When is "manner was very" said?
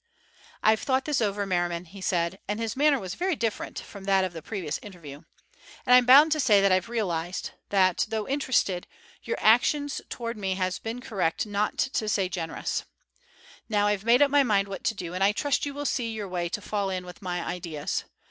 2.75-3.35